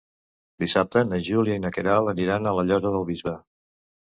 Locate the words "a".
2.49-2.55